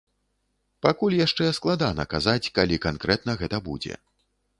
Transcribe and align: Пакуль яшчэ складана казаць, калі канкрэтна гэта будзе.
Пакуль 0.85 1.17
яшчэ 1.25 1.49
складана 1.57 2.05
казаць, 2.13 2.51
калі 2.59 2.79
канкрэтна 2.87 3.37
гэта 3.43 3.61
будзе. 3.69 3.93